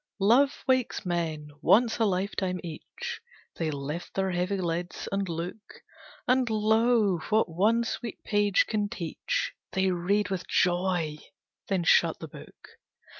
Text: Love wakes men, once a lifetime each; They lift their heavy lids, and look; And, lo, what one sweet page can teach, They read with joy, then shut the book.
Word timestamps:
Love 0.19 0.63
wakes 0.67 1.05
men, 1.05 1.51
once 1.61 1.99
a 1.99 2.05
lifetime 2.05 2.59
each; 2.63 3.21
They 3.57 3.69
lift 3.69 4.15
their 4.15 4.31
heavy 4.31 4.57
lids, 4.57 5.07
and 5.11 5.29
look; 5.29 5.83
And, 6.27 6.49
lo, 6.49 7.19
what 7.29 7.47
one 7.47 7.83
sweet 7.83 8.23
page 8.23 8.65
can 8.65 8.89
teach, 8.89 9.53
They 9.73 9.91
read 9.91 10.29
with 10.31 10.47
joy, 10.47 11.17
then 11.67 11.83
shut 11.83 12.17
the 12.17 12.27
book. 12.27 12.69